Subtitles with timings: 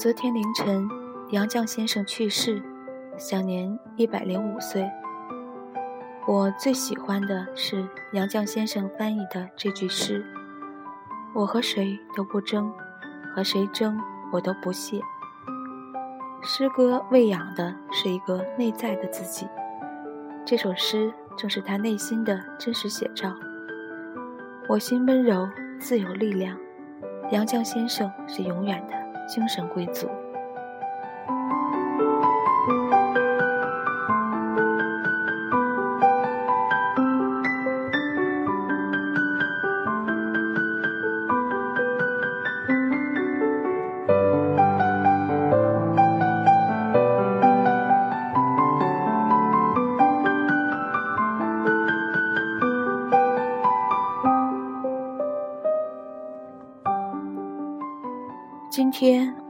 [0.00, 0.88] 昨天凌晨，
[1.28, 2.62] 杨绛先生去世，
[3.18, 4.90] 享年一百零五岁。
[6.26, 10.24] 我最喜欢的是杨绛先生翻译的这句诗
[11.36, 12.72] ：“我和谁都不争，
[13.36, 14.00] 和谁争
[14.32, 15.02] 我都不屑。”
[16.40, 19.46] 诗歌喂养的是一个内在的自己，
[20.46, 23.34] 这首诗正是他内心的真实写照。
[24.66, 25.46] 我心温柔，
[25.78, 26.56] 自有力量。
[27.32, 28.94] 杨绛先生是永远的
[29.30, 30.10] 精神贵族。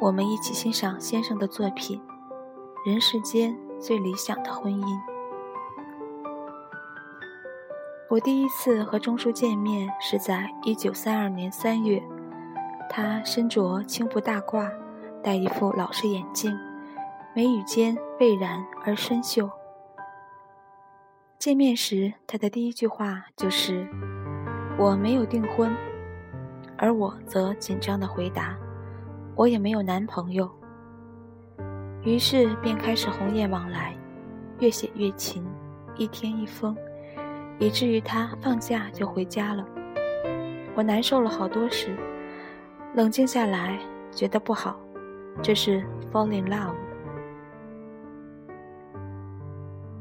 [0.00, 2.00] 我们一起欣赏先生的作品
[2.88, 4.84] 《人世间最理想的婚姻》。
[8.08, 12.00] 我第一次和钟书见面是在一九三二年三月，
[12.88, 14.70] 他身着青布大褂，
[15.20, 16.56] 戴一副老式眼镜，
[17.34, 19.50] 眉宇间蔚然而深秀。
[21.40, 23.84] 见面时，他的第一句话就是
[24.78, 25.74] ：“我没有订婚。”
[26.78, 28.56] 而我则紧张地回答。
[29.38, 30.50] 我也没有男朋友，
[32.02, 33.96] 于是便开始鸿雁往来，
[34.58, 35.46] 越写越勤，
[35.96, 36.76] 一天一封，
[37.60, 39.64] 以至于他放假就回家了。
[40.74, 41.96] 我难受了好多时，
[42.96, 43.78] 冷静下来，
[44.10, 44.76] 觉得不好，
[45.40, 46.74] 这是 fall in love。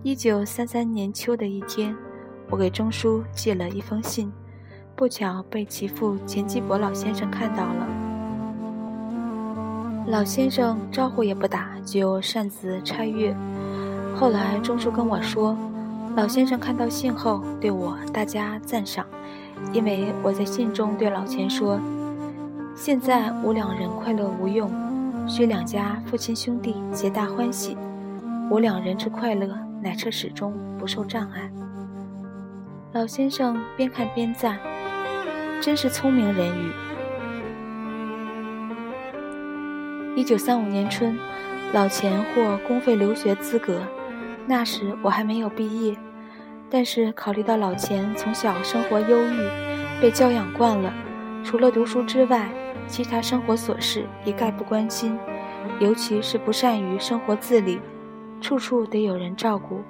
[0.02, 1.96] 一九三三年秋的一天，
[2.50, 4.34] 我给钟书寄了一封信，
[4.96, 8.06] 不巧被其父钱基博老先生看到了。
[10.09, 13.35] 老先生招呼也不打，就擅自拆阅。
[14.16, 15.56] 后来钟叔跟我说，
[16.16, 19.06] 老先生看到信后对我大加赞赏，
[19.73, 21.78] 因为我在信中对老钱说
[22.73, 24.72] ：“现在吾两人快乐无用，
[25.28, 27.78] 需两家父亲兄弟皆大欢喜，
[28.50, 29.46] 吾两人之快乐
[29.84, 31.51] 乃彻始终不受障碍。”
[32.94, 34.57] 老先生边看边赞
[35.62, 36.72] ：“真是聪明人语。”
[40.17, 41.16] 一九三五年春，
[41.73, 43.79] 老钱获公费留学资格。
[44.47, 45.95] 那时我还没有毕业，
[46.72, 49.47] 但是考虑到老钱从小生活忧郁，
[50.01, 50.91] 被教养惯了，
[51.44, 52.50] 除了读书之外，
[52.88, 55.16] 其他生活琐事一概不关心，
[55.79, 57.79] 尤其是不善于生活自理，
[58.41, 59.84] 处处得有人照顾，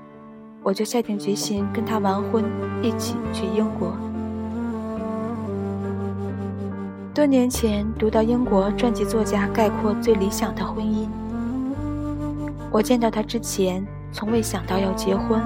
[0.61, 2.44] 我就下定决心跟他完婚，
[2.81, 3.97] 一起去英国。
[7.17, 11.09] 多年前读到英国传记作家概括最理想的婚姻，
[12.69, 15.41] 我见到他之前从未想到要结婚。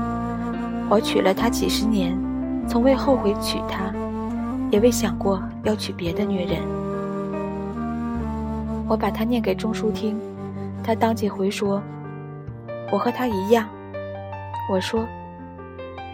[0.90, 2.14] 我娶了她几十年，
[2.68, 3.90] 从未后悔娶她，
[4.70, 6.60] 也未想过要娶别的女人。
[8.86, 10.20] 我把它念给钟书听，
[10.84, 11.82] 他当即回说
[12.92, 13.66] ：“我和他一样。”
[14.70, 15.06] 我说：“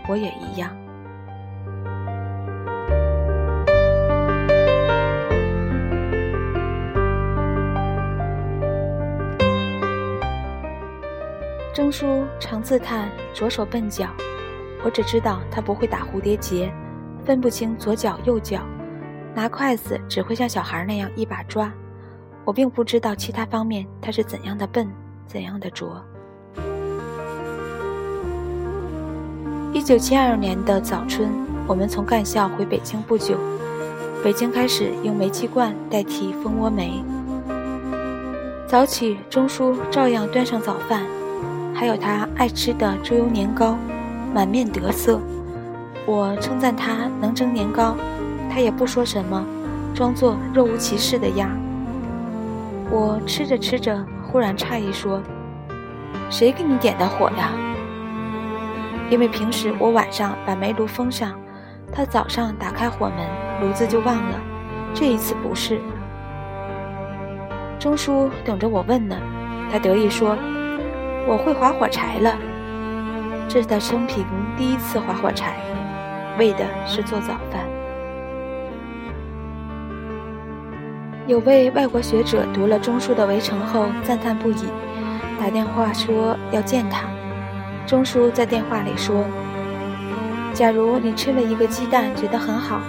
[0.07, 0.69] 我也一样。”
[11.77, 14.07] 钟叔常自叹左手笨脚，
[14.83, 16.73] 我只知道他不会打蝴蝶结，
[17.23, 18.61] 分不清左脚右脚，
[19.35, 21.71] 拿筷子只会像小孩那样一把抓。
[22.45, 24.89] 我并不知道其他方面他是怎样的笨，
[25.27, 26.03] 怎样的拙。
[29.71, 31.29] 一九七二年的早春，
[31.67, 33.37] 我们从干校回北京不久，
[34.23, 37.03] 北京开始用煤气罐代替蜂窝煤。
[38.65, 41.05] 早起，钟叔照样端上早饭。
[41.79, 43.77] 还有他爱吃的猪油年糕，
[44.33, 45.21] 满面得色。
[46.07, 47.95] 我称赞他能蒸年糕，
[48.49, 49.45] 他也不说什么，
[49.93, 51.51] 装作若无其事的样。
[52.89, 55.21] 我吃着吃着，忽然诧异说
[56.31, 57.51] ：“谁给你点的火呀？”
[59.11, 61.39] 因为平时我晚上把煤炉封上，
[61.91, 63.17] 他早上打开火门，
[63.61, 64.41] 炉子就忘了。
[64.95, 65.79] 这一次不是。
[67.77, 69.15] 钟叔等着我问呢，
[69.71, 70.35] 他得意说。
[71.29, 72.37] 我会划火柴了，
[73.49, 74.25] 这是他生平
[74.57, 75.57] 第一次划火柴，
[76.39, 77.61] 为的是做早饭。
[81.27, 84.69] 有位外国学者读了钟书的《围城》后赞叹不已，
[85.37, 87.03] 打电话说要见他。
[87.85, 89.25] 钟书在电话里说
[90.55, 92.79] ：“假如你吃了一个鸡蛋觉得很好，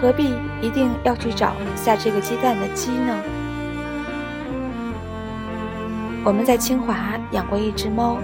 [0.00, 0.32] 何必
[0.62, 3.14] 一定要去找下这个鸡蛋的鸡呢？”
[6.22, 8.18] 我们在清华养过一只猫，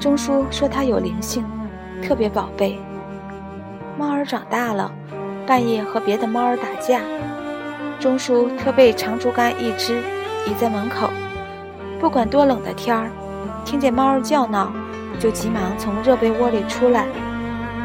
[0.00, 1.44] 钟叔说它有灵性，
[2.02, 2.76] 特别宝贝。
[3.96, 4.90] 猫儿长大了，
[5.46, 7.00] 半夜和别的猫儿打架，
[8.00, 10.02] 钟叔特备长竹竿一支，
[10.48, 11.08] 倚在门口，
[12.00, 13.12] 不管多冷的天儿，
[13.64, 14.72] 听见猫儿叫闹，
[15.20, 17.06] 就急忙从热被窝里出来，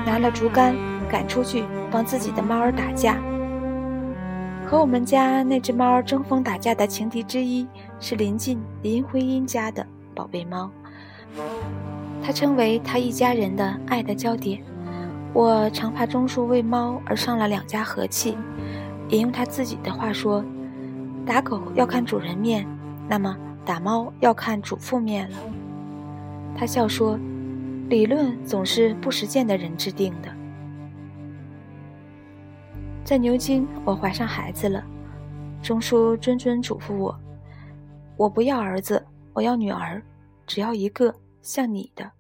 [0.08, 0.76] 拿了竹竿
[1.08, 3.16] 赶出去帮自己的猫儿打架。
[4.66, 7.66] 和我们家那只猫争锋打架的情敌之一
[8.00, 9.86] 是邻近林徽因家的
[10.16, 10.70] 宝贝猫，
[12.24, 14.62] 它成为他一家人的爱的焦点。
[15.34, 18.38] 我常怕钟叔为猫而伤了两家和气。
[19.10, 20.44] 引用他自己的话说
[21.26, 22.68] ：“打狗要看主人面，
[23.08, 25.38] 那么打猫要看主妇面了。”
[26.58, 27.18] 他笑说
[27.88, 30.30] ：“理论总是不实践的人制定的。”
[33.06, 34.84] 在牛津，我怀上孩子了。
[35.62, 37.18] 钟叔谆谆嘱咐我
[38.18, 40.02] ：“我不要儿子，我要女儿，
[40.48, 42.12] 只要一个像你的。”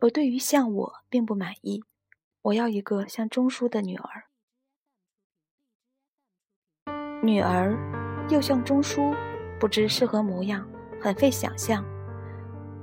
[0.00, 1.82] 我对于像我并不满意，
[2.42, 4.24] 我要一个像钟叔的女儿。
[7.22, 7.76] 女儿
[8.28, 9.12] 又像钟叔，
[9.58, 10.68] 不知是何模样，
[11.00, 11.84] 很费想象。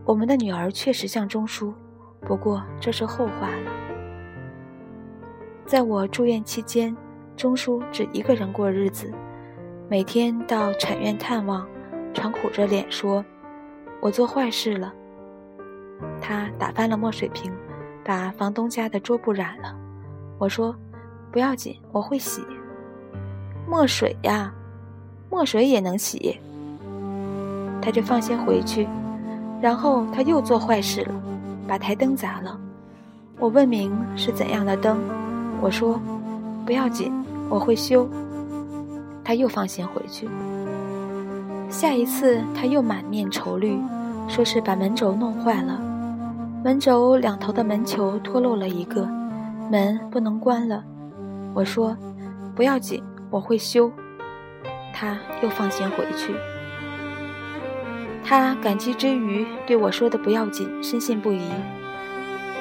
[0.06, 1.74] 我们的女儿确实像钟叔，
[2.22, 3.72] 不过这是后话了。
[5.66, 6.94] 在我住院期间，
[7.38, 9.14] 钟叔只一个人过日子，
[9.94, 11.68] 每天到产院探望，
[12.16, 13.24] 常苦着脸说
[14.02, 14.92] ：“我做坏事了。”
[16.20, 17.52] 他打翻了墨水瓶，
[18.04, 19.78] 把房东家的桌布染了。
[20.40, 20.76] 我说
[21.32, 22.42] ：“不要紧，我会洗。”
[23.70, 24.52] 墨水呀，
[25.30, 26.40] 墨水也能洗。
[27.80, 28.88] 他就放心回去，
[29.62, 31.14] 然后他又做坏事了，
[31.68, 32.60] 把台灯砸了。
[33.38, 34.98] 我问明是怎样的灯。
[35.62, 36.02] 我说
[36.66, 37.14] ：“不要紧，
[37.48, 38.10] 我会修。”
[39.24, 40.28] 他又放心回去。
[41.70, 43.80] 下一次他又满面愁虑，
[44.28, 45.80] 说是把门轴弄坏了，
[46.64, 49.08] 门轴两头的门球脱落了一个，
[49.72, 50.84] 门不能关了。
[51.54, 51.98] 我说
[52.56, 53.92] ：“不要紧，我会修。”
[54.94, 56.36] 他又放心回去。
[58.24, 61.50] 他感激之余对我说的“不要紧”深信不疑。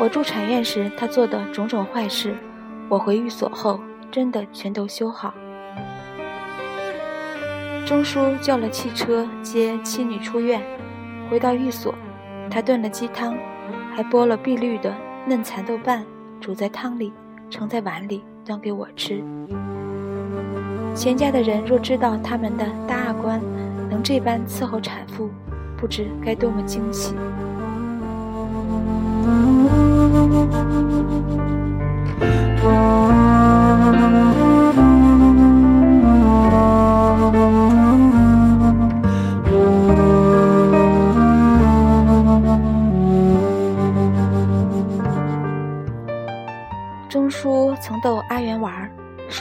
[0.01, 2.35] 我住产院时，他做的种种坏事。
[2.89, 3.79] 我回寓所后，
[4.11, 5.33] 真的全都修好。
[7.85, 10.63] 钟叔叫了汽车接妻女出院，
[11.29, 11.95] 回到寓所，
[12.51, 13.35] 他炖了鸡汤，
[13.95, 14.95] 还剥了碧绿的
[15.27, 16.05] 嫩蚕豆瓣，
[16.41, 17.13] 煮在汤里，
[17.51, 19.23] 盛在碗里，端给我吃。
[20.95, 23.41] 钱家的人若知道他们的大阿官
[23.91, 25.29] 能这般伺候产妇，
[25.77, 27.15] 不知该多么惊喜。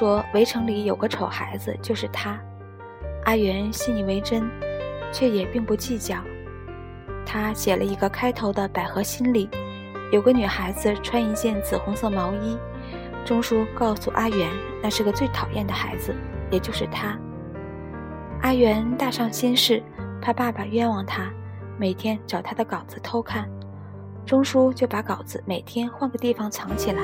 [0.02, 2.36] 说围城里有个丑孩子就是他。
[3.26, 4.50] 阿元信以为真，
[5.14, 6.16] 却也并不计较。
[7.24, 9.48] 他写了一个开头的百合心里。
[10.12, 12.58] 有个女孩子穿一件紫红色毛衣，
[13.24, 14.50] 钟叔告诉阿元，
[14.82, 16.16] 那是个最讨厌的孩子，
[16.50, 17.16] 也就是他。
[18.42, 19.84] 阿元大上心事，
[20.20, 21.32] 怕爸爸冤枉他，
[21.78, 23.48] 每天找他的稿子偷看。
[24.26, 27.04] 钟叔就把稿子每天换个地方藏起来，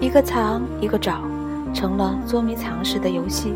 [0.00, 1.22] 一个藏一个找，
[1.76, 3.52] 成了捉迷藏式的游戏。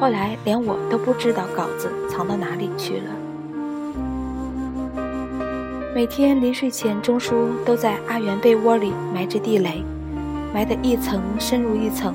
[0.00, 3.04] 后来连我都不知道稿子藏到哪里去了。
[5.94, 9.84] 每天临睡前，钟叔都在阿元被窝里埋着地雷，
[10.52, 12.14] 埋得一层深入一层，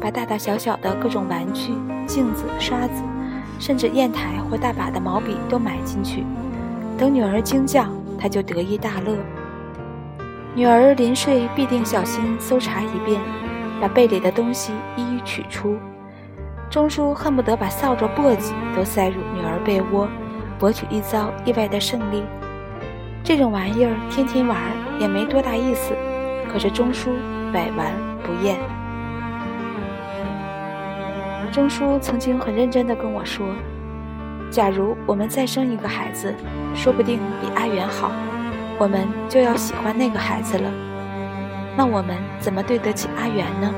[0.00, 1.74] 把大大小小的各种玩具、
[2.06, 3.02] 镜子、刷子，
[3.60, 6.24] 甚至砚台或大把的毛笔都埋进去。
[6.96, 7.86] 等女儿惊叫，
[8.18, 9.14] 他就得意大乐。
[10.56, 13.20] 女儿临睡必定小心搜查一遍，
[13.80, 15.76] 把被里的东西一一取出。
[16.70, 20.06] 钟叔恨不得把扫帚、簸箕都塞入女儿被窝，
[20.58, 22.22] 博取一遭意外的胜利。
[23.24, 24.58] 这种玩意儿天天玩
[25.00, 25.94] 也没多大意思，
[26.52, 27.10] 可是钟叔
[27.52, 27.92] 百玩
[28.22, 28.56] 不厌。
[31.50, 33.46] 钟叔曾经很认真地跟我说
[34.52, 36.34] ：“假如我们再生一个孩子，
[36.74, 38.12] 说不定比阿元好，
[38.78, 40.70] 我们就要喜欢那个孩子了。
[41.78, 43.72] 那我们怎么对得起阿元呢？”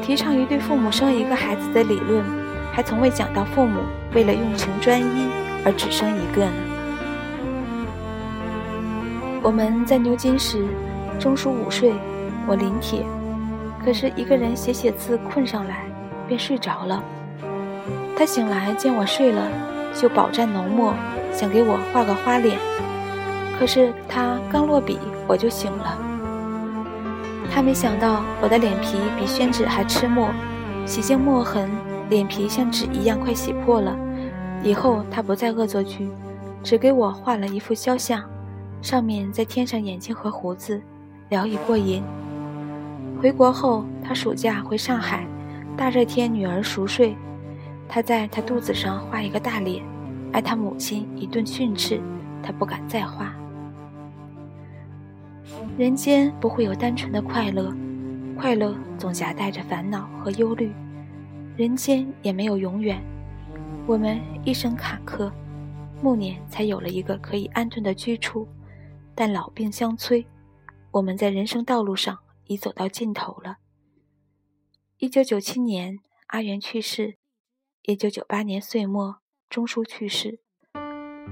[0.00, 2.22] 提倡一对父母生一个孩子的理论，
[2.72, 3.80] 还从未讲到父母
[4.14, 5.28] 为了用情专一
[5.64, 6.52] 而只生一个呢。
[9.42, 10.64] 我们在牛津时，
[11.18, 11.92] 钟叔午睡，
[12.46, 13.04] 我临帖。
[13.84, 15.84] 可是一个人写写字困上来，
[16.28, 17.02] 便睡着了。
[18.16, 19.42] 他醒来见我睡了，
[19.92, 20.94] 就饱蘸浓墨，
[21.32, 22.56] 想给我画个花脸。
[23.58, 25.98] 可是他刚落笔，我就醒了。
[27.54, 30.28] 他没想到我的脸皮比宣纸还吃墨，
[30.84, 31.70] 洗净墨痕，
[32.10, 33.96] 脸皮像纸一样快洗破了。
[34.64, 36.10] 以后他不再恶作剧，
[36.64, 38.20] 只给我画了一幅肖像，
[38.82, 40.82] 上面再添上眼睛和胡子，
[41.28, 42.02] 聊以过瘾。
[43.22, 45.24] 回国后，他暑假回上海，
[45.76, 47.16] 大热天女儿熟睡。
[47.88, 49.80] 他在他肚子上画一个大脸，
[50.32, 52.00] 挨他母亲一顿训斥，
[52.42, 53.32] 他不敢再画。
[55.76, 57.74] 人间不会有单纯的快乐，
[58.38, 60.72] 快乐总夹带着烦恼和忧虑。
[61.56, 63.02] 人间也没有永远，
[63.84, 65.32] 我们一生坎坷，
[66.00, 68.46] 暮年才有了一个可以安顿的居处。
[69.16, 70.24] 但老病相催，
[70.92, 72.16] 我们在人生道路上
[72.46, 73.56] 已走到尽头了。
[74.98, 77.16] 一九九七年，阿元去世。
[77.82, 79.16] 一九九八年岁末，
[79.50, 80.38] 钟书去世，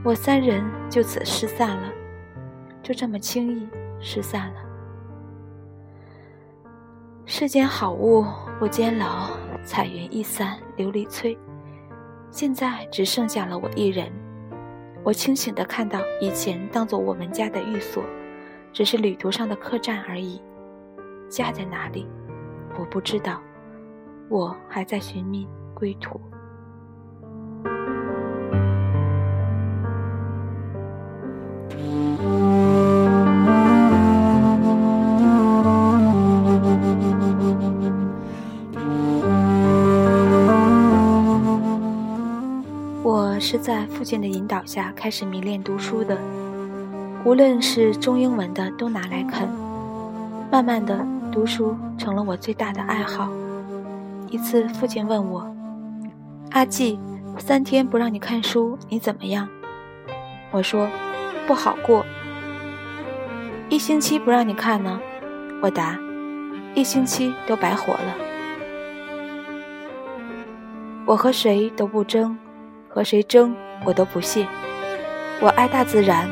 [0.05, 1.93] 我三人就此失散了，
[2.83, 3.67] 就这么轻易
[4.03, 4.61] 失散了。
[7.25, 8.27] 世间好物
[8.59, 9.31] 不坚牢，
[9.65, 11.39] 彩云易散琉璃脆。
[12.31, 14.13] 现在只剩下了我一人。
[15.05, 18.05] 我清醒地看到，以前当做我们家的寓所，
[18.73, 20.43] 只是旅途上的客栈而已。
[21.29, 22.07] 家在哪里？
[22.79, 23.41] 我不知道。
[24.29, 26.21] 我还在寻觅归途。
[43.63, 46.19] 在父亲的引导下开始迷恋读书的，
[47.25, 49.49] 无论是中英文的都拿来啃。
[50.51, 53.29] 慢慢的，读书成了我最大的爱好。
[54.31, 55.49] 一次，父亲问我
[56.51, 56.99] ：“阿季，
[57.39, 59.49] 三天不让你看书，你怎么样？”
[60.51, 60.89] 我说
[61.47, 62.05] ：“不好过。”
[63.71, 65.01] 一星期不让你看呢？
[65.63, 65.97] 我答
[66.75, 68.17] ：“一星期都白活了。”
[71.07, 72.37] 我和谁都不争。
[72.95, 73.57] 和谁争，
[73.87, 74.47] 我都不屑。
[75.41, 76.29] 我爱大自然，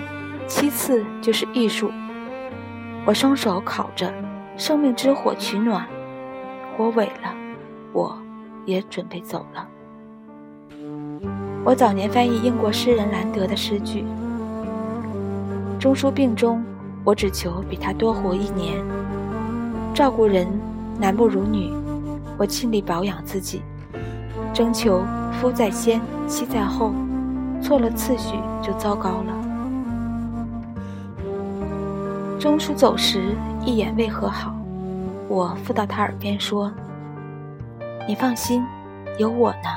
[0.47, 1.91] 其次就是艺术。
[3.07, 4.13] 我双手烤着
[4.59, 5.87] 生命之火取暖，
[6.77, 7.35] 火萎了，
[7.95, 8.15] 我
[8.67, 9.67] 也准备走了。
[11.65, 14.05] 我早年翻译英国诗人兰德的诗句。
[15.79, 16.63] 中书病中，
[17.05, 18.77] 我只求比他多活一年。
[19.95, 20.47] 照顾人，
[20.99, 21.73] 男不如女，
[22.37, 23.63] 我尽力保养自己，
[24.53, 25.03] 征求。
[25.41, 26.93] 夫在先，妻在后，
[27.63, 29.33] 错了次序就糟糕了。
[32.39, 34.55] 钟书走时，一眼未和好，
[35.29, 36.71] 我附到他耳边说
[38.07, 38.63] ：“你放心，
[39.17, 39.71] 有我呢。”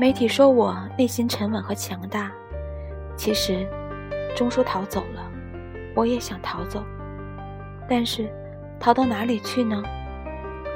[0.00, 2.30] 媒体说我内心沉稳和强大，
[3.14, 3.68] 其实，
[4.34, 5.20] 钟书逃走了，
[5.94, 6.82] 我也想逃走，
[7.86, 8.26] 但是，
[8.80, 9.82] 逃到哪里去呢？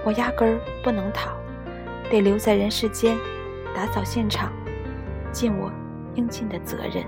[0.04, 1.30] 我压根儿不能逃。
[2.10, 3.16] 得留在人世间，
[3.74, 4.52] 打扫现场，
[5.32, 5.72] 尽我
[6.16, 7.04] 应尽的责任。